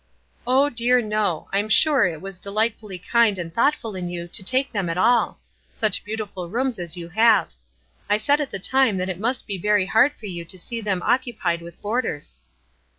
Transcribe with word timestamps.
"Oh, 0.47 0.71
dear, 0.71 0.99
no! 0.99 1.47
I'm 1.53 1.69
sure 1.69 2.07
it 2.07 2.21
was 2.23 2.39
delightfully 2.39 2.97
kind 2.97 3.37
and 3.37 3.53
thoughtful 3.53 3.93
in 3.95 4.09
you 4.09 4.27
to 4.29 4.41
take 4.43 4.71
them 4.71 4.89
at 4.89 4.97
all; 4.97 5.39
such 5.71 6.03
beautiful 6.03 6.49
rooms 6.49 6.79
as 6.79 6.97
you 6.97 7.09
have. 7.09 7.51
I 8.09 8.17
said 8.17 8.41
at 8.41 8.49
the 8.49 8.57
time 8.57 8.97
that 8.97 9.09
it 9.09 9.19
must 9.19 9.45
be 9.45 9.59
very 9.59 9.85
hard 9.85 10.13
for 10.13 10.25
you 10.25 10.43
to 10.43 10.57
see 10.57 10.81
them 10.81 11.03
occupied 11.03 11.61
with 11.61 11.79
boarders." 11.83 12.39